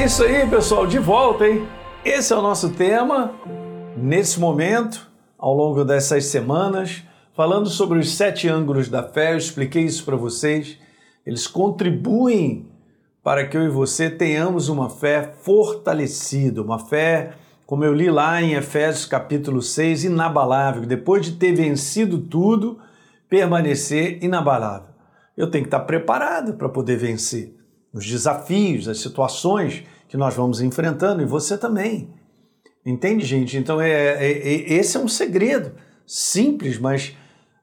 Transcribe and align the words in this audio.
É 0.00 0.06
isso 0.06 0.24
aí, 0.24 0.48
pessoal, 0.48 0.86
de 0.86 0.98
volta, 0.98 1.46
hein? 1.46 1.68
Esse 2.02 2.32
é 2.32 2.36
o 2.36 2.40
nosso 2.40 2.70
tema 2.70 3.34
nesse 3.94 4.40
momento, 4.40 5.10
ao 5.36 5.54
longo 5.54 5.84
dessas 5.84 6.24
semanas, 6.24 7.02
falando 7.36 7.68
sobre 7.68 7.98
os 7.98 8.10
sete 8.16 8.48
ângulos 8.48 8.88
da 8.88 9.02
fé. 9.02 9.34
Eu 9.34 9.36
expliquei 9.36 9.82
isso 9.82 10.02
para 10.06 10.16
vocês. 10.16 10.78
Eles 11.26 11.46
contribuem 11.46 12.66
para 13.22 13.46
que 13.46 13.54
eu 13.54 13.62
e 13.62 13.68
você 13.68 14.08
tenhamos 14.08 14.70
uma 14.70 14.88
fé 14.88 15.34
fortalecida, 15.42 16.62
uma 16.62 16.78
fé, 16.78 17.32
como 17.66 17.84
eu 17.84 17.92
li 17.92 18.10
lá 18.10 18.40
em 18.40 18.54
Efésios 18.54 19.04
capítulo 19.04 19.60
6, 19.60 20.04
inabalável. 20.04 20.86
Depois 20.86 21.26
de 21.26 21.32
ter 21.32 21.52
vencido 21.52 22.16
tudo, 22.16 22.78
permanecer 23.28 24.24
inabalável. 24.24 24.94
Eu 25.36 25.50
tenho 25.50 25.64
que 25.64 25.68
estar 25.68 25.80
preparado 25.80 26.54
para 26.54 26.70
poder 26.70 26.96
vencer 26.96 27.59
os 27.92 28.06
desafios, 28.06 28.88
as 28.88 29.00
situações 29.00 29.84
que 30.08 30.16
nós 30.16 30.34
vamos 30.34 30.60
enfrentando 30.60 31.22
e 31.22 31.26
você 31.26 31.56
também. 31.56 32.12
Entende, 32.84 33.24
gente? 33.24 33.56
Então, 33.56 33.80
é, 33.80 33.90
é, 33.90 34.32
é 34.32 34.72
esse 34.74 34.96
é 34.96 35.00
um 35.00 35.08
segredo 35.08 35.72
simples, 36.06 36.78
mas 36.78 37.16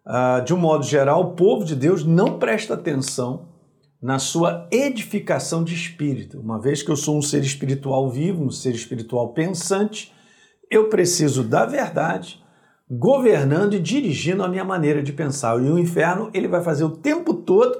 uh, 0.05 0.43
de 0.43 0.53
um 0.53 0.57
modo 0.57 0.83
geral, 0.83 1.21
o 1.21 1.33
povo 1.33 1.65
de 1.65 1.75
Deus 1.75 2.03
não 2.03 2.37
presta 2.37 2.75
atenção 2.75 3.49
na 4.01 4.19
sua 4.19 4.67
edificação 4.71 5.63
de 5.63 5.73
espírito. 5.73 6.39
Uma 6.39 6.61
vez 6.61 6.83
que 6.83 6.91
eu 6.91 6.95
sou 6.95 7.17
um 7.17 7.21
ser 7.21 7.41
espiritual 7.41 8.09
vivo, 8.09 8.43
um 8.43 8.51
ser 8.51 8.75
espiritual 8.75 9.33
pensante, 9.33 10.13
eu 10.69 10.87
preciso 10.87 11.43
da 11.43 11.65
verdade, 11.65 12.41
governando 12.89 13.73
e 13.73 13.79
dirigindo 13.79 14.43
a 14.43 14.47
minha 14.47 14.63
maneira 14.63 15.01
de 15.01 15.11
pensar. 15.11 15.59
E 15.61 15.69
o 15.69 15.79
inferno, 15.79 16.29
ele 16.33 16.47
vai 16.47 16.63
fazer 16.63 16.83
o 16.83 16.97
tempo 16.97 17.33
todo 17.33 17.77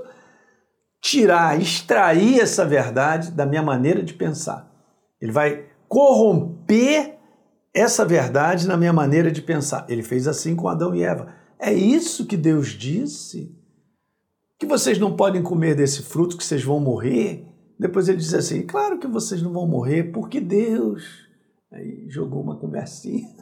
tirar, 1.08 1.58
extrair 1.58 2.42
essa 2.42 2.66
verdade 2.66 3.32
da 3.32 3.46
minha 3.46 3.64
maneira 3.64 4.04
de 4.04 4.14
pensar. 4.14 4.70
Ele 5.22 5.32
vai 5.32 5.66
corromper 5.88 7.18
essa 7.74 8.04
verdade 8.04 8.68
na 8.68 8.76
minha 8.76 8.92
maneira 8.92 9.32
de 9.32 9.42
pensar. 9.42 9.86
Ele 9.88 10.04
fez 10.04 10.28
assim 10.28 10.54
com 10.54 10.68
Adão 10.68 10.94
e 10.94 11.04
Eva. 11.04 11.34
É 11.58 11.72
isso 11.72 12.26
que 12.26 12.36
Deus 12.36 12.70
disse? 12.70 13.56
Que 14.60 14.66
vocês 14.66 15.00
não 15.00 15.16
podem 15.16 15.42
comer 15.42 15.76
desse 15.76 16.04
fruto, 16.04 16.36
que 16.36 16.44
vocês 16.44 16.62
vão 16.62 16.82
morrer? 16.82 17.48
Depois 17.80 18.10
ele 18.10 18.18
diz 18.18 18.34
assim: 18.34 18.64
claro 18.64 19.00
que 19.00 19.08
vocês 19.08 19.42
não 19.42 19.54
vão 19.54 19.66
morrer, 19.66 20.12
porque 20.12 20.42
Deus. 20.42 21.26
Aí 21.72 22.06
jogou 22.10 22.42
uma 22.42 22.58
conversinha. 22.58 23.34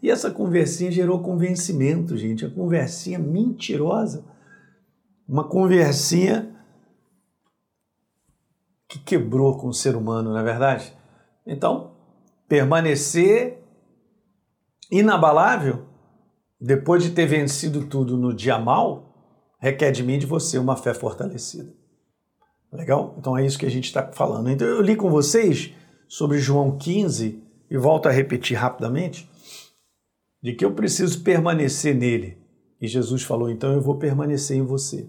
E 0.00 0.08
essa 0.08 0.30
conversinha 0.30 0.92
gerou 0.92 1.20
convencimento, 1.20 2.16
gente. 2.16 2.46
A 2.46 2.50
conversinha 2.50 3.18
mentirosa. 3.18 4.24
Uma 5.28 5.48
conversinha 5.48 6.59
que 8.90 8.98
quebrou 8.98 9.56
com 9.56 9.68
o 9.68 9.72
ser 9.72 9.94
humano, 9.94 10.30
não 10.30 10.38
é 10.38 10.42
verdade? 10.42 10.92
Então, 11.46 11.92
permanecer 12.48 13.62
inabalável 14.90 15.86
depois 16.60 17.04
de 17.04 17.10
ter 17.10 17.24
vencido 17.24 17.86
tudo 17.86 18.16
no 18.16 18.34
dia 18.34 18.58
mal, 18.58 19.14
requer 19.60 19.92
de 19.92 20.02
mim 20.02 20.18
de 20.18 20.26
você 20.26 20.58
uma 20.58 20.76
fé 20.76 20.92
fortalecida. 20.92 21.72
Legal? 22.72 23.14
Então 23.16 23.38
é 23.38 23.46
isso 23.46 23.58
que 23.58 23.66
a 23.66 23.70
gente 23.70 23.84
está 23.84 24.10
falando. 24.12 24.50
Então 24.50 24.66
eu 24.66 24.82
li 24.82 24.96
com 24.96 25.08
vocês 25.08 25.72
sobre 26.08 26.38
João 26.38 26.76
15 26.76 27.42
e 27.70 27.78
volto 27.78 28.08
a 28.08 28.12
repetir 28.12 28.58
rapidamente 28.58 29.30
de 30.42 30.52
que 30.52 30.64
eu 30.64 30.72
preciso 30.72 31.22
permanecer 31.22 31.94
nele. 31.94 32.38
E 32.80 32.88
Jesus 32.88 33.22
falou: 33.22 33.48
então 33.48 33.72
eu 33.72 33.80
vou 33.80 33.98
permanecer 33.98 34.56
em 34.56 34.64
você. 34.64 35.08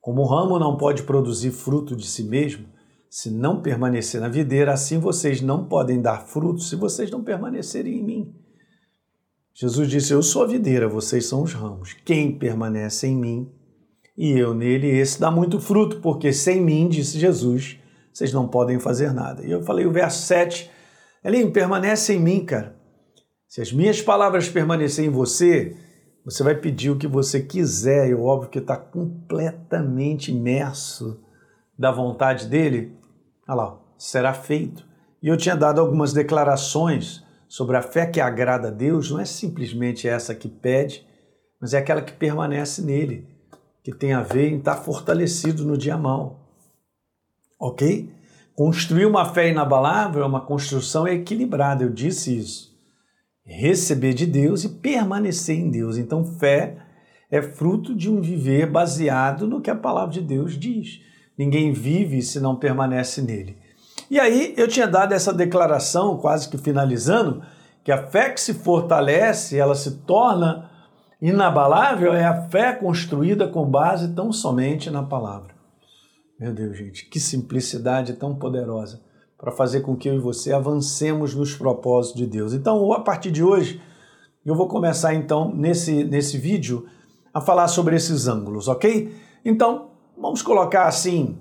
Como 0.00 0.22
o 0.22 0.26
ramo 0.26 0.58
não 0.58 0.76
pode 0.76 1.02
produzir 1.02 1.50
fruto 1.50 1.94
de 1.94 2.06
si 2.06 2.24
mesmo, 2.24 2.66
se 3.14 3.30
não 3.30 3.62
permanecer 3.62 4.20
na 4.20 4.28
videira, 4.28 4.72
assim 4.72 4.98
vocês 4.98 5.40
não 5.40 5.66
podem 5.66 6.02
dar 6.02 6.26
frutos 6.26 6.68
se 6.68 6.74
vocês 6.74 7.08
não 7.12 7.22
permanecerem 7.22 8.00
em 8.00 8.02
mim. 8.02 8.34
Jesus 9.54 9.88
disse: 9.88 10.12
Eu 10.12 10.20
sou 10.20 10.42
a 10.42 10.48
videira, 10.48 10.88
vocês 10.88 11.24
são 11.24 11.44
os 11.44 11.52
ramos. 11.52 11.92
Quem 12.04 12.36
permanece 12.36 13.06
em 13.06 13.16
mim 13.16 13.52
e 14.18 14.32
eu 14.32 14.52
nele, 14.52 14.88
esse 14.88 15.20
dá 15.20 15.30
muito 15.30 15.60
fruto, 15.60 16.00
porque 16.00 16.32
sem 16.32 16.60
mim, 16.60 16.88
disse 16.88 17.16
Jesus, 17.16 17.78
vocês 18.12 18.32
não 18.32 18.48
podem 18.48 18.80
fazer 18.80 19.12
nada. 19.12 19.46
E 19.46 19.50
eu 19.52 19.62
falei 19.62 19.86
o 19.86 19.92
verso 19.92 20.26
7, 20.26 20.68
Elinho, 21.22 21.52
permanece 21.52 22.14
em 22.14 22.20
mim, 22.20 22.44
cara. 22.44 22.74
Se 23.46 23.60
as 23.60 23.72
minhas 23.72 24.02
palavras 24.02 24.48
permanecerem 24.48 25.08
em 25.08 25.14
você, 25.14 25.76
você 26.24 26.42
vai 26.42 26.56
pedir 26.56 26.90
o 26.90 26.98
que 26.98 27.06
você 27.06 27.40
quiser, 27.40 28.08
e 28.08 28.14
óbvio 28.14 28.50
que 28.50 28.58
está 28.58 28.76
completamente 28.76 30.32
imerso 30.32 31.20
da 31.78 31.92
vontade 31.92 32.48
dele, 32.48 33.03
Olha 33.46 33.56
lá, 33.56 33.80
será 33.98 34.32
feito. 34.32 34.86
E 35.22 35.28
eu 35.28 35.36
tinha 35.36 35.56
dado 35.56 35.80
algumas 35.80 36.12
declarações 36.12 37.24
sobre 37.48 37.76
a 37.76 37.82
fé 37.82 38.06
que 38.06 38.20
agrada 38.20 38.68
a 38.68 38.70
Deus, 38.70 39.10
não 39.10 39.20
é 39.20 39.24
simplesmente 39.24 40.08
essa 40.08 40.34
que 40.34 40.48
pede, 40.48 41.06
mas 41.60 41.72
é 41.72 41.78
aquela 41.78 42.02
que 42.02 42.12
permanece 42.12 42.82
nele, 42.82 43.28
que 43.82 43.92
tem 43.92 44.12
a 44.12 44.22
ver 44.22 44.50
em 44.50 44.58
estar 44.58 44.76
fortalecido 44.76 45.64
no 45.64 45.78
dia 45.78 45.96
mal. 45.96 46.40
Ok? 47.58 48.12
Construir 48.54 49.06
uma 49.06 49.24
fé 49.32 49.50
inabalável 49.50 50.22
é 50.22 50.26
uma 50.26 50.40
construção 50.40 51.08
equilibrada, 51.08 51.84
eu 51.84 51.90
disse 51.90 52.36
isso. 52.36 52.74
Receber 53.44 54.14
de 54.14 54.26
Deus 54.26 54.64
e 54.64 54.68
permanecer 54.68 55.58
em 55.58 55.70
Deus. 55.70 55.98
Então, 55.98 56.24
fé 56.24 56.78
é 57.30 57.42
fruto 57.42 57.94
de 57.94 58.10
um 58.10 58.20
viver 58.20 58.66
baseado 58.70 59.46
no 59.46 59.60
que 59.60 59.70
a 59.70 59.74
palavra 59.74 60.12
de 60.12 60.20
Deus 60.20 60.58
diz. 60.58 61.00
Ninguém 61.36 61.72
vive 61.72 62.22
se 62.22 62.40
não 62.40 62.56
permanece 62.56 63.20
nele. 63.20 63.56
E 64.10 64.20
aí 64.20 64.54
eu 64.56 64.68
tinha 64.68 64.86
dado 64.86 65.12
essa 65.12 65.32
declaração, 65.32 66.16
quase 66.18 66.48
que 66.48 66.58
finalizando, 66.58 67.42
que 67.82 67.90
a 67.90 68.06
fé 68.06 68.30
que 68.30 68.40
se 68.40 68.54
fortalece, 68.54 69.58
ela 69.58 69.74
se 69.74 69.98
torna 69.98 70.70
inabalável, 71.20 72.12
é 72.12 72.24
a 72.24 72.48
fé 72.48 72.72
construída 72.72 73.48
com 73.48 73.64
base 73.64 74.14
tão 74.14 74.32
somente 74.32 74.90
na 74.90 75.02
palavra. 75.02 75.54
Meu 76.38 76.52
Deus, 76.52 76.76
gente, 76.76 77.08
que 77.08 77.18
simplicidade 77.18 78.14
tão 78.14 78.34
poderosa 78.34 79.00
para 79.38 79.52
fazer 79.52 79.80
com 79.80 79.96
que 79.96 80.08
eu 80.08 80.14
e 80.14 80.18
você 80.18 80.52
avancemos 80.52 81.34
nos 81.34 81.54
propósitos 81.54 82.20
de 82.20 82.26
Deus. 82.26 82.52
Então, 82.52 82.92
a 82.92 83.00
partir 83.00 83.30
de 83.30 83.42
hoje, 83.42 83.80
eu 84.44 84.54
vou 84.54 84.68
começar 84.68 85.14
então 85.14 85.54
nesse, 85.54 86.04
nesse 86.04 86.38
vídeo 86.38 86.86
a 87.32 87.40
falar 87.40 87.68
sobre 87.68 87.96
esses 87.96 88.26
ângulos, 88.26 88.68
ok? 88.68 89.14
Então, 89.44 89.90
vamos 90.16 90.42
colocar 90.42 90.86
assim, 90.86 91.38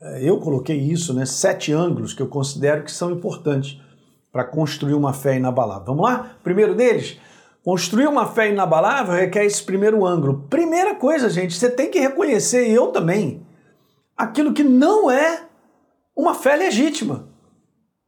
é, 0.00 0.28
eu 0.28 0.38
coloquei 0.38 0.76
isso, 0.76 1.14
né, 1.14 1.24
sete 1.26 1.72
ângulos 1.72 2.12
que 2.12 2.22
eu 2.22 2.28
considero 2.28 2.84
que 2.84 2.92
são 2.92 3.10
importantes 3.10 3.80
para 4.30 4.44
construir 4.44 4.94
uma 4.94 5.12
fé 5.12 5.36
inabalável. 5.36 5.86
Vamos 5.86 6.04
lá? 6.04 6.36
Primeiro 6.42 6.74
deles, 6.74 7.18
construir 7.64 8.06
uma 8.06 8.26
fé 8.26 8.50
inabalável 8.50 9.14
requer 9.14 9.44
esse 9.44 9.62
primeiro 9.62 10.04
ângulo. 10.04 10.46
Primeira 10.50 10.94
coisa, 10.94 11.30
gente, 11.30 11.54
você 11.54 11.70
tem 11.70 11.90
que 11.90 11.98
reconhecer, 11.98 12.68
e 12.68 12.74
eu 12.74 12.88
também, 12.88 13.46
aquilo 14.16 14.52
que 14.52 14.62
não 14.62 15.10
é 15.10 15.46
uma 16.14 16.34
fé 16.34 16.56
legítima. 16.56 17.28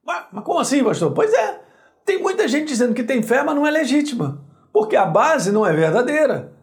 Mas 0.05 0.45
como 0.45 0.59
assim, 0.59 0.83
pastor? 0.83 1.13
Pois 1.13 1.33
é, 1.33 1.61
tem 2.05 2.23
muita 2.23 2.47
gente 2.49 2.69
dizendo 2.69 2.95
que 2.95 3.03
tem 3.03 3.23
fé, 3.23 3.43
mas 3.43 3.55
não 3.55 3.67
é 3.67 3.71
legítima, 3.71 4.43
porque 4.73 4.97
a 4.97 5.05
base 5.05 5.53
não 5.53 5.67
é 5.67 5.73
verdadeira. 5.73 6.58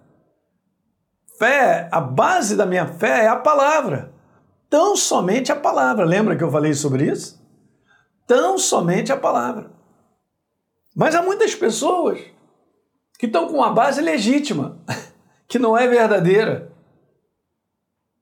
Fé, 1.37 1.89
a 1.91 1.99
base 1.99 2.55
da 2.55 2.65
minha 2.65 2.87
fé 2.87 3.25
é 3.25 3.27
a 3.27 3.35
palavra. 3.35 4.13
Tão 4.69 4.95
somente 4.95 5.51
a 5.51 5.55
palavra. 5.55 6.05
Lembra 6.05 6.35
que 6.35 6.43
eu 6.43 6.51
falei 6.51 6.73
sobre 6.73 7.09
isso? 7.09 7.41
Tão 8.25 8.57
somente 8.57 9.11
a 9.11 9.17
palavra. 9.17 9.71
Mas 10.95 11.13
há 11.13 11.21
muitas 11.21 11.53
pessoas 11.53 12.19
que 13.19 13.25
estão 13.25 13.47
com 13.47 13.55
uma 13.55 13.73
base 13.73 14.01
legítima, 14.01 14.77
que 15.47 15.59
não 15.59 15.77
é 15.77 15.87
verdadeira. 15.87 16.71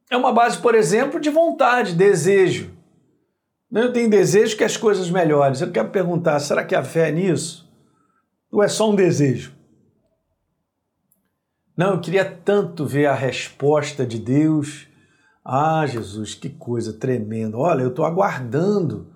É 0.10 0.18
uma 0.18 0.32
base, 0.32 0.58
por 0.58 0.76
exemplo, 0.76 1.20
de 1.20 1.30
vontade, 1.30 1.94
desejo. 1.94 2.72
Eu 3.72 3.92
tenho 3.92 4.10
desejo 4.10 4.56
que 4.56 4.64
as 4.64 4.78
coisas 4.78 5.10
melhorem. 5.10 5.60
Eu 5.60 5.72
quero 5.72 5.90
perguntar: 5.90 6.40
será 6.40 6.64
que 6.64 6.76
a 6.76 6.84
fé 6.84 7.10
é 7.10 7.12
nisso? 7.12 7.72
Ou 8.52 8.62
é 8.62 8.68
só 8.68 8.90
um 8.90 8.96
desejo? 8.96 9.53
Não, 11.76 11.94
eu 11.94 12.00
queria 12.00 12.24
tanto 12.24 12.86
ver 12.86 13.08
a 13.08 13.16
resposta 13.16 14.06
de 14.06 14.20
Deus. 14.20 14.88
Ah, 15.44 15.86
Jesus, 15.88 16.36
que 16.36 16.50
coisa 16.50 16.94
tremenda. 16.94 17.58
Olha, 17.58 17.82
eu 17.82 17.90
estou 17.90 18.06
aguardando. 18.06 19.12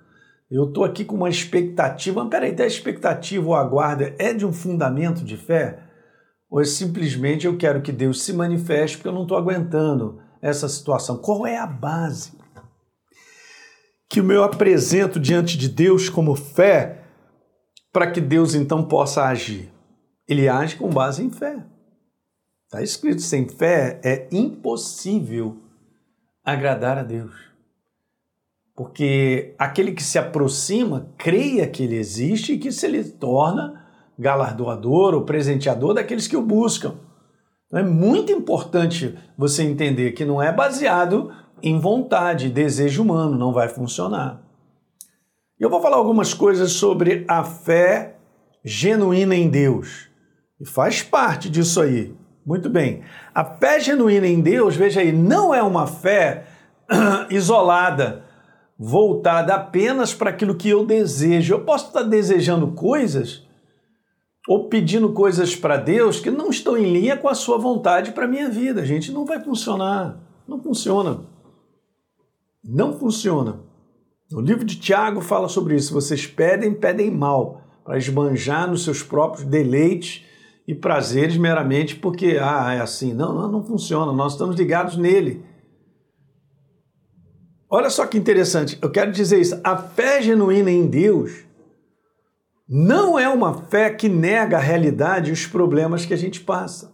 Eu 0.50 0.66
estou 0.66 0.84
aqui 0.84 1.06
com 1.06 1.16
uma 1.16 1.30
expectativa. 1.30 2.22
Mas 2.22 2.32
peraí, 2.32 2.56
a 2.60 2.66
expectativa 2.66 3.46
ou 3.46 3.56
aguarda 3.56 4.16
é 4.18 4.34
de 4.34 4.46
um 4.46 4.52
fundamento 4.52 5.24
de 5.24 5.38
fé? 5.38 5.84
Ou 6.50 6.60
é 6.60 6.66
simplesmente 6.66 7.46
eu 7.46 7.58
quero 7.58 7.82
que 7.82 7.92
Deus 7.92 8.24
se 8.24 8.34
manifeste 8.34 8.98
porque 8.98 9.10
eu 9.10 9.14
não 9.14 9.24
estou 9.24 9.38
aguentando 9.38 10.20
essa 10.42 10.68
situação? 10.68 11.18
Qual 11.18 11.46
é 11.46 11.58
a 11.58 11.68
base? 11.68 12.32
Que 14.10 14.22
o 14.22 14.24
meu 14.24 14.44
apresento 14.44 15.20
diante 15.20 15.58
de 15.58 15.68
Deus 15.68 16.10
como 16.10 16.36
fé 16.36 17.04
para 17.92 18.10
que 18.10 18.22
Deus 18.22 18.56
então 18.56 18.84
possa 18.84 19.26
agir? 19.26 19.72
Ele 20.28 20.48
age 20.48 20.78
com 20.78 20.90
base 20.90 21.24
em 21.24 21.30
fé. 21.30 21.64
Está 22.68 22.84
escrito: 22.84 23.22
sem 23.22 23.48
fé 23.48 24.00
é 24.04 24.28
impossível 24.32 25.58
agradar 26.44 26.98
a 26.98 27.04
Deus. 27.04 27.34
Porque 28.76 29.56
aquele 29.58 29.94
que 29.94 30.04
se 30.04 30.20
aproxima 30.20 31.10
creia 31.18 31.66
que 31.68 31.84
ele 31.84 31.96
existe 31.96 32.54
e 32.54 32.60
que 32.60 32.72
se 32.72 32.86
ele 32.86 33.04
torna 33.04 33.86
galardoador 34.20 35.16
ou 35.16 35.24
presenteador 35.24 35.94
daqueles 35.94 36.28
que 36.28 36.38
o 36.38 36.42
buscam. 36.42 36.96
Então 37.66 37.80
é 37.80 37.84
muito 37.84 38.32
importante 38.32 39.18
você 39.38 39.64
entender 39.64 40.12
que 40.12 40.26
não 40.26 40.42
é 40.42 40.52
baseado 40.52 41.32
em 41.64 41.80
vontade, 41.80 42.50
desejo 42.50 43.02
humano, 43.02 43.38
não 43.38 43.52
vai 43.52 43.68
funcionar. 43.68 44.44
Eu 45.60 45.70
vou 45.70 45.82
falar 45.82 45.98
algumas 45.98 46.34
coisas 46.34 46.74
sobre 46.74 47.26
a 47.28 47.44
fé 47.44 48.18
genuína 48.64 49.36
em 49.36 49.50
Deus. 49.50 50.08
E 50.60 50.66
faz 50.66 51.02
parte 51.02 51.50
disso 51.50 51.82
aí. 51.82 52.16
Muito 52.48 52.70
bem. 52.70 53.04
A 53.36 53.44
fé 53.44 53.78
genuína 53.78 54.26
em 54.26 54.40
Deus, 54.40 54.74
veja 54.74 55.02
aí, 55.02 55.12
não 55.12 55.54
é 55.54 55.62
uma 55.62 55.86
fé 55.86 56.46
isolada, 57.30 58.24
voltada 58.80 59.54
apenas 59.54 60.14
para 60.14 60.30
aquilo 60.30 60.56
que 60.56 60.70
eu 60.70 60.86
desejo. 60.86 61.54
Eu 61.54 61.66
posso 61.66 61.88
estar 61.88 62.04
desejando 62.04 62.72
coisas 62.72 63.46
ou 64.48 64.70
pedindo 64.70 65.12
coisas 65.12 65.58
para 65.58 65.76
Deus 65.76 66.22
que 66.22 66.32
não 66.32 66.50
estão 66.50 66.78
em 66.78 66.90
linha 66.90 67.18
com 67.18 67.28
a 67.28 67.36
sua 67.36 67.58
vontade 67.58 68.14
para 68.14 68.24
a 68.24 68.30
minha 68.30 68.50
vida. 68.50 68.86
Gente, 68.86 69.12
não 69.12 69.26
vai 69.26 69.44
funcionar. 69.44 70.18
Não 70.48 70.58
funciona. 70.64 71.26
Não 72.64 72.98
funciona. 72.98 73.60
O 74.32 74.40
livro 74.40 74.64
de 74.64 74.80
Tiago 74.80 75.20
fala 75.20 75.50
sobre 75.50 75.76
isso. 75.76 75.94
Vocês 75.94 76.26
pedem, 76.26 76.74
pedem 76.74 77.12
mal, 77.12 77.62
para 77.84 77.98
esbanjar 77.98 78.70
nos 78.70 78.86
seus 78.86 79.04
próprios 79.04 79.46
deleites 79.46 80.27
e 80.68 80.76
prazeres 80.76 81.38
meramente 81.38 81.96
porque, 81.96 82.38
ah, 82.42 82.74
é 82.74 82.82
assim. 82.82 83.14
Não, 83.14 83.34
não, 83.34 83.50
não 83.50 83.64
funciona. 83.64 84.12
Nós 84.12 84.34
estamos 84.34 84.58
ligados 84.58 84.98
nele. 84.98 85.46
Olha 87.70 87.90
só 87.90 88.06
que 88.06 88.18
interessante. 88.18 88.78
Eu 88.82 88.92
quero 88.92 89.12
dizer 89.12 89.40
isso. 89.40 89.60
A 89.64 89.78
fé 89.78 90.22
genuína 90.22 90.70
em 90.70 90.88
Deus 90.88 91.46
não 92.68 93.18
é 93.18 93.30
uma 93.30 93.54
fé 93.54 93.90
que 93.90 94.10
nega 94.10 94.58
a 94.58 94.62
realidade 94.62 95.30
e 95.30 95.34
os 95.34 95.48
problemas 95.48 96.06
que 96.06 96.14
a 96.14 96.18
gente 96.18 96.42
passa. 96.42 96.92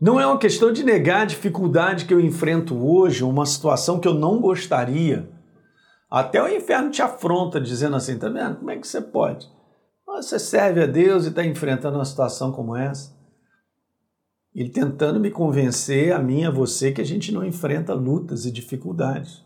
Não 0.00 0.18
é 0.18 0.26
uma 0.26 0.38
questão 0.38 0.72
de 0.72 0.84
negar 0.84 1.22
a 1.22 1.26
dificuldade 1.26 2.06
que 2.06 2.14
eu 2.14 2.20
enfrento 2.20 2.76
hoje, 2.76 3.24
uma 3.24 3.46
situação 3.46 3.98
que 3.98 4.06
eu 4.06 4.14
não 4.14 4.40
gostaria. 4.40 5.28
Até 6.10 6.42
o 6.42 6.48
inferno 6.48 6.90
te 6.90 7.02
afronta 7.02 7.60
dizendo 7.60 7.96
assim, 7.96 8.16
tá 8.16 8.28
vendo? 8.28 8.56
Como 8.56 8.70
é 8.70 8.76
que 8.76 8.86
você 8.86 9.00
pode? 9.00 9.48
Você 10.22 10.38
serve 10.38 10.82
a 10.82 10.86
Deus 10.86 11.24
e 11.24 11.28
está 11.28 11.44
enfrentando 11.44 11.96
uma 11.96 12.04
situação 12.04 12.50
como 12.50 12.74
essa. 12.74 13.16
Ele 14.52 14.68
tentando 14.68 15.20
me 15.20 15.30
convencer, 15.30 16.12
a 16.12 16.18
mim, 16.18 16.44
a 16.44 16.50
você, 16.50 16.90
que 16.90 17.00
a 17.00 17.04
gente 17.04 17.30
não 17.30 17.44
enfrenta 17.44 17.94
lutas 17.94 18.44
e 18.44 18.50
dificuldades. 18.50 19.44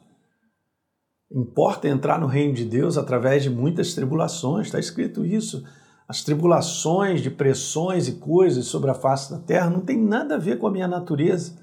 Importa 1.30 1.88
entrar 1.88 2.18
no 2.18 2.26
reino 2.26 2.54
de 2.54 2.64
Deus 2.64 2.96
através 2.96 3.42
de 3.42 3.50
muitas 3.50 3.94
tribulações, 3.94 4.66
está 4.66 4.78
escrito 4.78 5.24
isso. 5.24 5.62
As 6.08 6.22
tribulações 6.22 7.20
de 7.20 7.30
pressões 7.30 8.08
e 8.08 8.12
coisas 8.12 8.66
sobre 8.66 8.90
a 8.90 8.94
face 8.94 9.30
da 9.30 9.38
terra 9.38 9.68
não 9.68 9.80
tem 9.80 10.02
nada 10.02 10.36
a 10.36 10.38
ver 10.38 10.58
com 10.58 10.66
a 10.66 10.70
minha 10.70 10.88
natureza, 10.88 11.58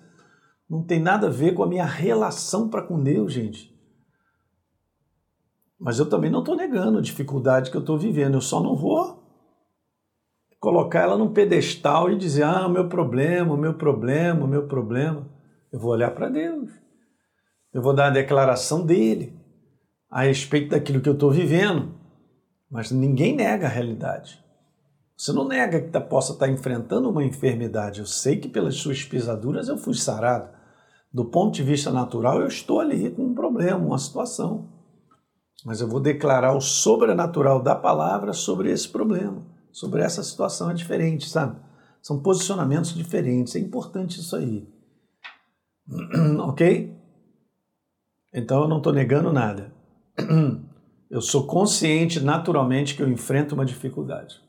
não 0.69 0.83
tem 0.83 0.99
nada 0.99 1.27
a 1.27 1.31
ver 1.31 1.55
com 1.55 1.63
a 1.63 1.67
minha 1.67 1.85
relação 1.85 2.69
para 2.69 2.83
com 2.83 3.01
Deus, 3.01 3.33
gente. 3.33 3.75
Mas 5.79 5.97
eu 5.97 6.09
também 6.09 6.29
não 6.29 6.39
estou 6.39 6.55
negando 6.55 6.97
a 6.97 7.01
dificuldade 7.01 7.71
que 7.71 7.77
eu 7.77 7.81
estou 7.81 7.97
vivendo, 7.97 8.33
eu 8.33 8.41
só 8.41 8.61
não 8.61 8.75
vou 8.75 9.23
colocar 10.59 11.01
ela 11.01 11.17
num 11.17 11.31
pedestal 11.31 12.11
e 12.11 12.17
dizer: 12.17 12.43
ah, 12.43 12.67
meu 12.67 12.89
problema, 12.89 13.55
meu 13.55 13.73
problema, 13.73 14.45
meu 14.45 14.67
problema. 14.67 15.25
Eu 15.71 15.79
vou 15.79 15.91
olhar 15.91 16.11
para 16.11 16.29
Deus, 16.29 16.69
eu 17.73 17.81
vou 17.81 17.93
dar 17.93 18.07
a 18.07 18.11
declaração 18.11 18.85
dele 18.85 19.37
a 20.09 20.23
respeito 20.23 20.71
daquilo 20.71 20.99
que 20.99 21.07
eu 21.07 21.13
estou 21.13 21.31
vivendo, 21.31 21.93
mas 22.69 22.91
ninguém 22.91 23.35
nega 23.35 23.67
a 23.67 23.69
realidade. 23.69 24.43
Você 25.15 25.31
não 25.33 25.47
nega 25.47 25.81
que 25.81 25.89
tá, 25.89 26.01
possa 26.01 26.33
estar 26.33 26.47
tá 26.47 26.51
enfrentando 26.51 27.09
uma 27.09 27.23
enfermidade. 27.23 27.99
Eu 27.99 28.05
sei 28.05 28.37
que 28.37 28.47
pelas 28.47 28.75
suas 28.75 29.03
pisaduras 29.03 29.67
eu 29.67 29.77
fui 29.77 29.93
sarado. 29.93 30.49
Do 31.11 31.25
ponto 31.25 31.55
de 31.55 31.61
vista 31.61 31.91
natural, 31.91 32.39
eu 32.39 32.47
estou 32.47 32.79
ali 32.79 33.11
com 33.11 33.23
um 33.23 33.33
problema, 33.35 33.77
uma 33.77 33.97
situação. 33.97 34.78
Mas 35.65 35.81
eu 35.81 35.87
vou 35.87 35.99
declarar 35.99 36.55
o 36.55 36.61
sobrenatural 36.61 37.61
da 37.61 37.75
palavra 37.75 38.33
sobre 38.33 38.71
esse 38.71 38.87
problema, 38.87 39.45
sobre 39.71 40.01
essa 40.01 40.23
situação 40.23 40.71
é 40.71 40.73
diferente, 40.73 41.29
sabe? 41.29 41.59
São 42.01 42.21
posicionamentos 42.21 42.93
diferentes. 42.93 43.55
É 43.55 43.59
importante 43.59 44.19
isso 44.19 44.35
aí. 44.35 44.67
ok? 46.39 46.97
Então 48.33 48.61
eu 48.61 48.67
não 48.67 48.77
estou 48.77 48.93
negando 48.93 49.33
nada. 49.33 49.73
eu 51.09 51.21
sou 51.21 51.45
consciente 51.45 52.19
naturalmente 52.19 52.95
que 52.95 53.03
eu 53.03 53.09
enfrento 53.09 53.55
uma 53.55 53.65
dificuldade. 53.65 54.41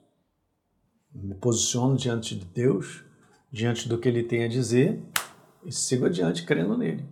Me 1.12 1.34
posiciono 1.34 1.96
diante 1.96 2.36
de 2.36 2.44
Deus, 2.44 3.02
diante 3.50 3.88
do 3.88 3.98
que 3.98 4.08
Ele 4.08 4.22
tem 4.22 4.44
a 4.44 4.48
dizer 4.48 5.02
e 5.64 5.72
sigo 5.72 6.06
adiante 6.06 6.44
crendo 6.44 6.76
nele. 6.76 7.04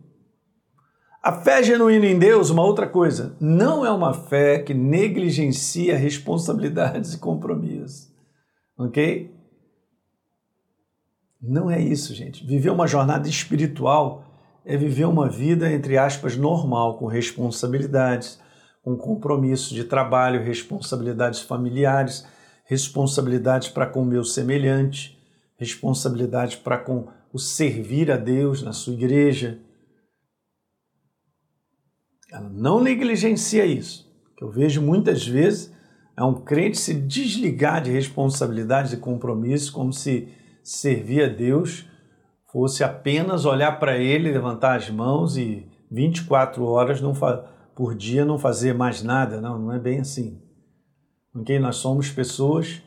A 1.28 1.32
fé 1.32 1.62
genuína 1.62 2.06
em 2.06 2.18
Deus, 2.18 2.48
uma 2.48 2.64
outra 2.64 2.88
coisa, 2.88 3.36
não 3.38 3.84
é 3.84 3.90
uma 3.90 4.14
fé 4.14 4.60
que 4.60 4.72
negligencia 4.72 5.94
responsabilidades 5.94 7.12
e 7.12 7.18
compromissos. 7.18 8.10
Ok? 8.78 9.30
Não 11.38 11.70
é 11.70 11.78
isso, 11.82 12.14
gente. 12.14 12.46
Viver 12.46 12.70
uma 12.70 12.86
jornada 12.86 13.28
espiritual 13.28 14.24
é 14.64 14.74
viver 14.74 15.04
uma 15.04 15.28
vida, 15.28 15.70
entre 15.70 15.98
aspas, 15.98 16.34
normal, 16.34 16.96
com 16.96 17.04
responsabilidades, 17.04 18.40
com 18.82 18.96
compromisso 18.96 19.74
de 19.74 19.84
trabalho, 19.84 20.42
responsabilidades 20.42 21.42
familiares, 21.42 22.26
responsabilidades 22.64 23.68
para 23.68 23.84
com 23.84 24.00
o 24.00 24.06
meu 24.06 24.24
semelhante, 24.24 25.22
responsabilidades 25.58 26.56
para 26.56 26.78
com 26.78 27.08
o 27.30 27.38
servir 27.38 28.10
a 28.10 28.16
Deus 28.16 28.62
na 28.62 28.72
sua 28.72 28.94
igreja. 28.94 29.67
Ela 32.30 32.48
não 32.48 32.80
negligencia 32.80 33.64
isso, 33.64 34.10
que 34.36 34.44
eu 34.44 34.50
vejo 34.50 34.82
muitas 34.82 35.26
vezes 35.26 35.76
é 36.18 36.24
um 36.24 36.34
crente 36.34 36.76
se 36.78 36.94
desligar 36.94 37.80
de 37.80 37.92
responsabilidades 37.92 38.92
e 38.92 38.96
compromissos 38.96 39.70
como 39.70 39.92
se 39.92 40.28
servir 40.64 41.22
a 41.22 41.28
Deus 41.28 41.86
fosse 42.50 42.82
apenas 42.82 43.44
olhar 43.44 43.78
para 43.78 43.96
ele, 43.96 44.32
levantar 44.32 44.76
as 44.76 44.90
mãos 44.90 45.36
e 45.36 45.70
24 45.90 46.64
horas 46.64 47.00
não 47.00 47.12
por 47.74 47.94
dia 47.94 48.24
não 48.24 48.36
fazer 48.36 48.74
mais 48.74 49.00
nada. 49.00 49.40
Não, 49.40 49.58
não 49.58 49.72
é 49.72 49.78
bem 49.78 50.00
assim. 50.00 50.42
Ok? 51.34 51.56
Nós 51.60 51.76
somos 51.76 52.10
pessoas 52.10 52.82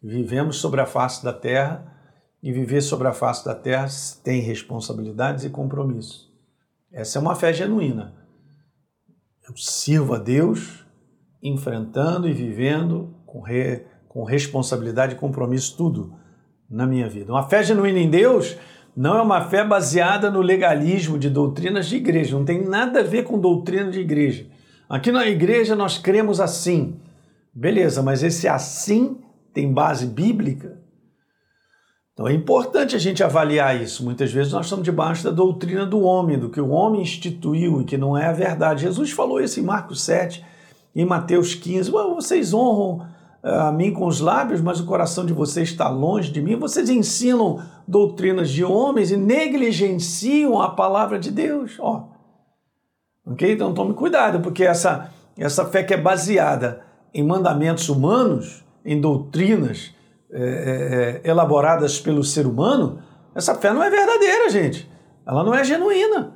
que 0.00 0.06
vivemos 0.06 0.58
sobre 0.58 0.80
a 0.80 0.86
face 0.86 1.24
da 1.24 1.32
terra 1.32 1.92
e 2.40 2.52
viver 2.52 2.80
sobre 2.80 3.08
a 3.08 3.12
face 3.12 3.44
da 3.44 3.56
terra 3.56 3.88
tem 4.22 4.40
responsabilidades 4.40 5.44
e 5.44 5.50
compromissos. 5.50 6.30
Essa 6.92 7.18
é 7.18 7.22
uma 7.22 7.34
fé 7.34 7.52
genuína. 7.52 8.21
Eu 9.48 9.56
sirvo 9.56 10.14
a 10.14 10.18
Deus 10.18 10.84
enfrentando 11.42 12.28
e 12.28 12.32
vivendo 12.32 13.14
com, 13.26 13.40
re, 13.40 13.82
com 14.08 14.22
responsabilidade 14.22 15.14
e 15.14 15.18
compromisso 15.18 15.76
tudo 15.76 16.14
na 16.70 16.86
minha 16.86 17.08
vida. 17.08 17.32
Uma 17.32 17.48
fé 17.48 17.62
genuína 17.64 17.98
em 17.98 18.08
Deus 18.08 18.56
não 18.96 19.16
é 19.16 19.22
uma 19.22 19.48
fé 19.48 19.64
baseada 19.64 20.30
no 20.30 20.40
legalismo 20.40 21.18
de 21.18 21.28
doutrinas 21.28 21.88
de 21.88 21.96
igreja, 21.96 22.36
não 22.36 22.44
tem 22.44 22.62
nada 22.64 23.00
a 23.00 23.02
ver 23.02 23.24
com 23.24 23.38
doutrina 23.38 23.90
de 23.90 24.00
igreja. 24.00 24.46
Aqui 24.88 25.10
na 25.10 25.26
igreja 25.26 25.74
nós 25.74 25.98
cremos 25.98 26.40
assim. 26.40 27.00
Beleza, 27.52 28.02
mas 28.02 28.22
esse 28.22 28.46
assim 28.46 29.18
tem 29.52 29.72
base 29.72 30.06
bíblica? 30.06 30.81
Então 32.12 32.28
é 32.28 32.32
importante 32.32 32.94
a 32.94 32.98
gente 32.98 33.24
avaliar 33.24 33.80
isso. 33.80 34.04
Muitas 34.04 34.30
vezes 34.30 34.52
nós 34.52 34.66
estamos 34.66 34.84
debaixo 34.84 35.24
da 35.24 35.30
doutrina 35.30 35.86
do 35.86 36.02
homem, 36.02 36.38
do 36.38 36.50
que 36.50 36.60
o 36.60 36.68
homem 36.68 37.00
instituiu 37.00 37.80
e 37.80 37.84
que 37.84 37.96
não 37.96 38.16
é 38.16 38.26
a 38.26 38.32
verdade. 38.32 38.82
Jesus 38.82 39.10
falou 39.10 39.40
isso 39.40 39.58
em 39.58 39.62
Marcos 39.62 40.02
7, 40.02 40.44
em 40.94 41.06
Mateus 41.06 41.54
15. 41.54 41.90
Vocês 41.90 42.52
honram 42.52 43.06
a 43.42 43.72
mim 43.72 43.92
com 43.92 44.06
os 44.06 44.20
lábios, 44.20 44.60
mas 44.60 44.78
o 44.78 44.84
coração 44.84 45.24
de 45.24 45.32
vocês 45.32 45.70
está 45.70 45.88
longe 45.88 46.30
de 46.30 46.42
mim. 46.42 46.56
Vocês 46.56 46.90
ensinam 46.90 47.62
doutrinas 47.88 48.50
de 48.50 48.62
homens 48.62 49.10
e 49.10 49.16
negligenciam 49.16 50.60
a 50.60 50.68
palavra 50.68 51.18
de 51.18 51.30
Deus. 51.30 51.76
Ó. 51.80 52.08
Ok? 53.26 53.52
Então 53.52 53.72
tome 53.72 53.94
cuidado, 53.94 54.40
porque 54.40 54.64
essa, 54.64 55.10
essa 55.36 55.64
fé 55.64 55.82
que 55.82 55.94
é 55.94 55.96
baseada 55.96 56.84
em 57.14 57.22
mandamentos 57.22 57.88
humanos, 57.88 58.62
em 58.84 59.00
doutrinas 59.00 59.92
é, 60.32 61.20
é, 61.24 61.28
elaboradas 61.28 62.00
pelo 62.00 62.24
ser 62.24 62.46
humano, 62.46 63.02
essa 63.34 63.54
fé 63.54 63.72
não 63.72 63.82
é 63.82 63.90
verdadeira, 63.90 64.48
gente. 64.48 64.90
Ela 65.26 65.44
não 65.44 65.54
é 65.54 65.62
genuína. 65.62 66.34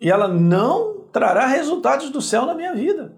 E 0.00 0.10
ela 0.10 0.28
não 0.28 1.04
trará 1.12 1.46
resultados 1.46 2.10
do 2.10 2.20
céu 2.20 2.46
na 2.46 2.54
minha 2.54 2.74
vida. 2.74 3.12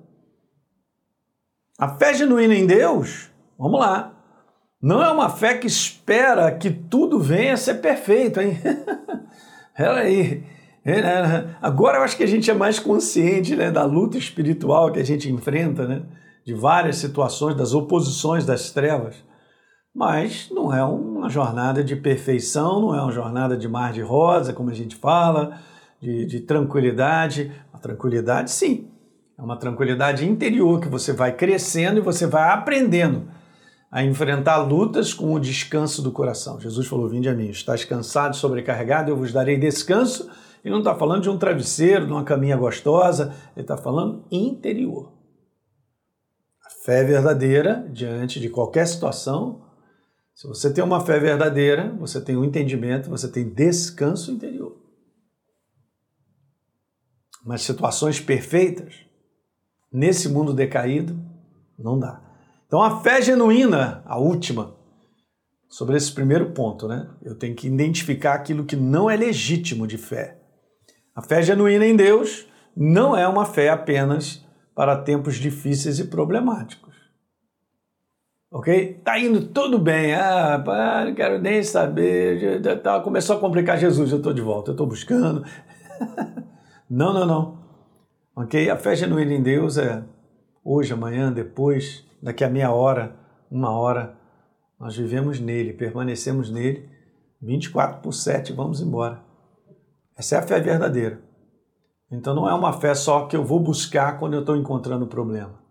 A 1.79 1.89
fé 1.97 2.15
genuína 2.15 2.55
em 2.55 2.67
Deus, 2.67 3.31
vamos 3.59 3.79
lá, 3.81 4.13
não 4.81 5.03
é 5.03 5.11
uma 5.11 5.29
fé 5.29 5.59
que 5.59 5.67
espera 5.67 6.51
que 6.53 6.71
tudo 6.71 7.19
venha 7.19 7.55
a 7.55 7.57
ser 7.57 7.75
perfeito, 7.75 8.41
hein? 8.41 8.59
Peraí. 9.77 10.45
É, 10.85 11.03
né? 11.03 11.57
Agora 11.61 11.99
eu 11.99 12.03
acho 12.03 12.17
que 12.17 12.23
a 12.23 12.29
gente 12.29 12.51
é 12.51 12.55
mais 12.55 12.79
consciente 12.79 13.57
né, 13.57 13.71
da 13.71 13.85
luta 13.85 14.17
espiritual 14.17 14.93
que 14.93 15.01
a 15.01 15.05
gente 15.05 15.31
enfrenta, 15.31 15.87
né? 15.87 16.03
de 16.47 16.55
várias 16.55 16.99
situações, 16.99 17.57
das 17.57 17.75
oposições 17.75 18.47
das 18.47 18.71
trevas. 18.71 19.17
Mas 19.97 20.51
não 20.51 20.75
é 20.75 20.85
uma 20.85 21.31
jornada 21.31 21.83
de 21.83 21.97
perfeição, 21.97 22.83
não 22.83 22.95
é 22.95 23.01
uma 23.01 23.11
jornada 23.11 23.57
de 23.57 23.67
mar 23.67 23.95
de 23.95 24.03
rosa, 24.03 24.53
como 24.53 24.69
a 24.69 24.75
gente 24.75 24.95
fala, 24.95 25.59
de, 25.99 26.27
de 26.27 26.41
tranquilidade. 26.41 27.51
A 27.73 27.79
tranquilidade, 27.79 28.51
sim, 28.51 28.91
é 29.39 29.43
uma 29.43 29.57
tranquilidade 29.57 30.29
interior 30.29 30.83
que 30.83 30.89
você 30.91 31.15
vai 31.15 31.33
crescendo 31.33 31.97
e 31.97 32.03
você 32.03 32.27
vai 32.27 32.53
aprendendo 32.53 33.27
a 33.91 34.05
enfrentar 34.05 34.59
lutas 34.59 35.15
com 35.15 35.33
o 35.33 35.41
descanso 35.41 36.03
do 36.03 36.13
coração. 36.13 36.61
Jesus 36.61 36.87
falou: 36.87 37.09
Vinde 37.09 37.31
a 37.31 37.35
mim, 37.35 37.49
estás 37.49 37.83
cansado, 37.83 38.37
sobrecarregado, 38.37 39.11
eu 39.11 39.17
vos 39.17 39.33
darei 39.33 39.57
descanso. 39.57 40.29
Ele 40.63 40.73
não 40.73 40.81
está 40.81 40.95
falando 40.95 41.23
de 41.23 41.31
um 41.31 41.39
travesseiro, 41.39 42.05
de 42.05 42.13
uma 42.13 42.23
caminha 42.23 42.57
gostosa, 42.59 43.35
ele 43.57 43.65
está 43.65 43.79
falando 43.79 44.27
interior. 44.31 45.11
A 46.63 46.85
fé 46.85 47.03
verdadeira 47.03 47.89
diante 47.91 48.39
de 48.39 48.51
qualquer 48.51 48.87
situação. 48.87 49.65
Se 50.37 50.47
você 50.47 50.71
tem 50.71 50.85
uma 50.85 51.01
fé 51.01 51.19
verdadeira, 51.19 51.97
você 51.99 52.21
tem 52.21 52.37
um 52.37 52.45
entendimento, 52.45 53.09
você 53.09 53.27
tem 53.27 53.49
descanso 53.49 54.31
interior. 54.31 54.77
Mas 57.43 57.63
situações 57.63 58.21
perfeitas, 58.21 58.97
nesse 59.91 60.29
mundo 60.29 60.53
decaído, 60.53 61.19
não 61.79 61.99
dá. 61.99 62.21
Então 62.67 62.83
a 62.83 63.01
fé 63.01 63.23
genuína, 63.23 64.03
a 64.05 64.19
última, 64.19 64.77
sobre 65.71 65.97
esse 65.97 66.13
primeiro 66.13 66.53
ponto, 66.53 66.87
né? 66.87 67.09
Eu 67.23 67.35
tenho 67.35 67.57
que 67.57 67.67
identificar 67.67 68.35
aquilo 68.35 68.67
que 68.67 68.77
não 68.77 69.09
é 69.09 69.17
legítimo 69.17 69.87
de 69.87 69.97
fé. 69.97 70.39
A 71.15 71.23
fé 71.23 71.41
genuína 71.41 71.87
em 71.87 71.97
Deus 71.97 72.47
não 72.77 73.17
é 73.17 73.27
uma 73.27 73.47
fé 73.47 73.71
apenas 73.71 74.45
para 74.75 75.01
tempos 75.01 75.37
difíceis 75.37 75.99
e 75.99 76.05
problemáticos. 76.05 76.96
Ok? 78.51 79.01
Tá 79.05 79.19
indo 79.19 79.47
tudo 79.49 79.79
bem. 79.79 80.15
Ah, 80.15 80.61
pá, 80.65 81.05
não 81.05 81.15
quero 81.15 81.41
nem 81.41 81.63
saber. 81.63 82.61
Tá, 82.83 83.01
começou 83.01 83.37
a 83.37 83.41
complicar 83.41 83.79
Jesus, 83.79 84.11
eu 84.11 84.19
estou 84.19 84.33
de 84.33 84.41
volta, 84.41 84.71
eu 84.71 84.75
estou 84.75 84.87
buscando. 84.87 85.45
não, 86.89 87.13
não, 87.13 87.27
não. 87.27 87.59
Ok? 88.35 88.71
A 88.71 88.77
fé 88.77 88.95
genuína 88.95 89.35
em 89.35 89.43
Deus 89.43 89.79
é 89.79 90.05
hoje, 90.65 90.93
amanhã, 90.93 91.33
depois, 91.33 92.05
daqui 92.23 92.45
a 92.45 92.49
meia 92.49 92.71
hora, 92.71 93.17
uma 93.51 93.71
hora. 93.71 94.17
Nós 94.79 94.97
vivemos 94.97 95.41
nele, 95.41 95.73
permanecemos 95.73 96.51
nele 96.51 96.89
24 97.41 98.01
por 98.03 98.13
7, 98.13 98.53
vamos 98.53 98.81
embora. 98.81 99.23
Essa 100.17 100.37
é 100.37 100.39
a 100.39 100.43
fé 100.43 100.61
verdadeira. 100.61 101.21
Então 102.11 102.35
não 102.35 102.49
é 102.49 102.55
uma 102.55 102.73
fé 102.73 102.95
só 102.95 103.27
que 103.27 103.37
eu 103.37 103.45
vou 103.45 103.59
buscar 103.59 104.19
quando 104.19 104.35
eu 104.35 104.41
estou 104.41 104.57
encontrando 104.57 105.05
o 105.05 105.09
problema. 105.09 105.66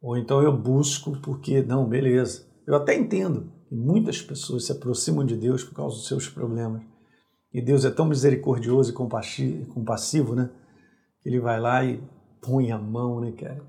Ou 0.00 0.16
então 0.16 0.42
eu 0.42 0.56
busco 0.56 1.20
porque, 1.20 1.62
não, 1.62 1.88
beleza. 1.88 2.46
Eu 2.66 2.74
até 2.74 2.96
entendo 2.96 3.52
que 3.68 3.74
muitas 3.74 4.22
pessoas 4.22 4.64
se 4.64 4.72
aproximam 4.72 5.24
de 5.24 5.36
Deus 5.36 5.62
por 5.62 5.74
causa 5.74 5.96
dos 5.96 6.06
seus 6.06 6.28
problemas. 6.28 6.82
E 7.52 7.60
Deus 7.60 7.84
é 7.84 7.90
tão 7.90 8.06
misericordioso 8.06 8.92
e 8.92 9.66
compassivo, 9.66 10.34
né? 10.34 10.50
Que 11.22 11.28
Ele 11.28 11.40
vai 11.40 11.60
lá 11.60 11.84
e 11.84 12.02
põe 12.40 12.70
a 12.70 12.78
mão, 12.78 13.20
né, 13.20 13.32
cara? 13.32 13.62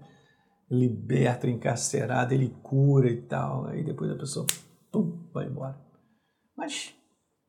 Liberta 0.69 1.47
o 1.47 1.49
encarcerado, 1.49 2.33
Ele 2.33 2.55
cura 2.61 3.09
e 3.09 3.21
tal. 3.23 3.65
Aí 3.65 3.83
depois 3.83 4.11
a 4.11 4.15
pessoa, 4.15 4.45
pum, 4.91 5.27
vai 5.33 5.47
embora. 5.47 5.79
Mas 6.55 6.93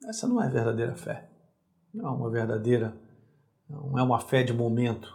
essa 0.08 0.26
não 0.26 0.42
é 0.42 0.48
verdadeira 0.48 0.96
fé 0.96 1.32
não 1.92 2.08
é 2.08 2.10
uma 2.10 2.30
verdadeira, 2.30 2.96
não 3.68 3.98
é 3.98 4.02
uma 4.02 4.20
fé 4.20 4.42
de 4.42 4.52
momento. 4.52 5.14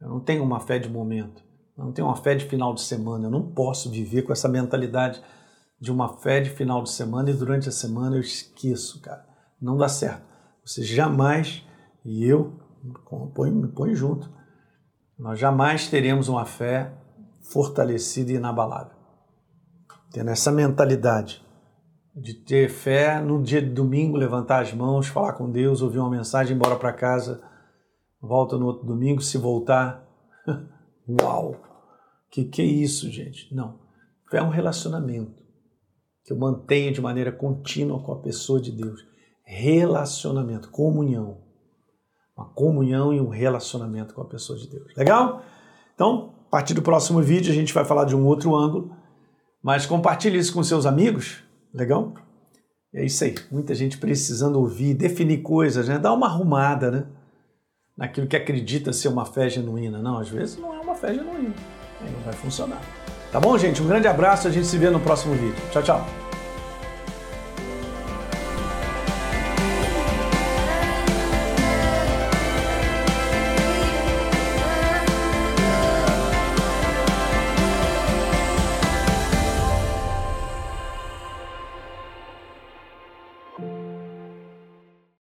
Eu 0.00 0.08
não 0.08 0.20
tenho 0.20 0.42
uma 0.42 0.60
fé 0.60 0.78
de 0.78 0.88
momento. 0.88 1.44
Eu 1.76 1.84
não 1.84 1.92
tenho 1.92 2.08
uma 2.08 2.16
fé 2.16 2.34
de 2.34 2.46
final 2.46 2.74
de 2.74 2.80
semana. 2.80 3.26
Eu 3.26 3.30
não 3.30 3.52
posso 3.52 3.90
viver 3.90 4.22
com 4.22 4.32
essa 4.32 4.48
mentalidade 4.48 5.22
de 5.80 5.92
uma 5.92 6.16
fé 6.18 6.40
de 6.40 6.50
final 6.50 6.82
de 6.82 6.90
semana 6.90 7.30
e 7.30 7.34
durante 7.34 7.68
a 7.68 7.72
semana 7.72 8.16
eu 8.16 8.20
esqueço, 8.20 9.00
cara. 9.00 9.26
Não 9.60 9.76
dá 9.76 9.88
certo. 9.88 10.24
Você 10.64 10.82
jamais, 10.82 11.62
e 12.04 12.24
eu 12.24 12.58
me 13.52 13.68
põe 13.68 13.94
junto, 13.94 14.30
nós 15.18 15.38
jamais 15.38 15.88
teremos 15.88 16.28
uma 16.28 16.44
fé 16.44 16.92
fortalecida 17.52 18.32
e 18.32 18.36
inabalável. 18.36 18.96
Tendo 20.10 20.30
essa 20.30 20.50
mentalidade 20.50 21.44
de 22.14 22.32
ter 22.32 22.70
fé 22.70 23.20
no 23.20 23.42
dia 23.42 23.60
de 23.60 23.70
domingo, 23.70 24.16
levantar 24.16 24.62
as 24.62 24.72
mãos, 24.72 25.06
falar 25.06 25.34
com 25.34 25.50
Deus, 25.50 25.82
ouvir 25.82 25.98
uma 25.98 26.10
mensagem, 26.10 26.56
embora 26.56 26.76
para 26.76 26.92
casa, 26.92 27.42
volta 28.20 28.56
no 28.56 28.66
outro 28.66 28.86
domingo, 28.86 29.20
se 29.20 29.36
voltar. 29.36 30.04
Uau! 31.08 31.56
Que 32.30 32.44
que 32.44 32.62
é 32.62 32.64
isso, 32.64 33.10
gente? 33.10 33.54
Não. 33.54 33.78
É 34.32 34.42
um 34.42 34.48
relacionamento 34.48 35.42
que 36.24 36.32
eu 36.32 36.36
mantenho 36.36 36.92
de 36.92 37.00
maneira 37.00 37.30
contínua 37.30 38.02
com 38.02 38.12
a 38.12 38.20
pessoa 38.20 38.60
de 38.60 38.72
Deus. 38.72 39.06
Relacionamento, 39.44 40.70
comunhão. 40.70 41.38
Uma 42.36 42.48
comunhão 42.50 43.12
e 43.14 43.20
um 43.20 43.28
relacionamento 43.28 44.12
com 44.12 44.20
a 44.20 44.26
pessoa 44.26 44.58
de 44.58 44.68
Deus. 44.68 44.92
Legal? 44.96 45.42
Então, 45.94 46.34
a 46.48 46.50
partir 46.50 46.74
do 46.74 46.82
próximo 46.82 47.22
vídeo 47.22 47.52
a 47.52 47.54
gente 47.54 47.72
vai 47.72 47.84
falar 47.84 48.04
de 48.04 48.16
um 48.16 48.26
outro 48.26 48.54
ângulo, 48.54 48.94
mas 49.62 49.86
compartilhe 49.86 50.38
isso 50.38 50.52
com 50.52 50.62
seus 50.62 50.84
amigos 50.84 51.46
Legal? 51.76 52.14
É 52.94 53.04
isso 53.04 53.22
aí. 53.22 53.34
Muita 53.50 53.74
gente 53.74 53.98
precisando 53.98 54.58
ouvir, 54.58 54.94
definir 54.94 55.42
coisas, 55.42 55.86
né? 55.86 55.98
Dar 55.98 56.14
uma 56.14 56.26
arrumada, 56.26 56.90
né? 56.90 57.06
Naquilo 57.96 58.26
que 58.26 58.36
acredita 58.36 58.92
ser 58.92 59.08
uma 59.08 59.24
fé 59.24 59.48
genuína. 59.48 59.98
Não, 59.98 60.18
às 60.18 60.28
vezes 60.28 60.58
não 60.58 60.74
é 60.74 60.78
uma 60.80 60.94
fé 60.94 61.14
genuína. 61.14 61.54
Aí 62.02 62.10
não 62.10 62.20
vai 62.20 62.34
funcionar. 62.34 62.80
Tá 63.32 63.40
bom, 63.40 63.56
gente? 63.56 63.82
Um 63.82 63.86
grande 63.86 64.06
abraço. 64.06 64.46
A 64.46 64.50
gente 64.50 64.66
se 64.66 64.76
vê 64.76 64.90
no 64.90 65.00
próximo 65.00 65.34
vídeo. 65.34 65.56
Tchau, 65.72 65.82
tchau. 65.82 66.25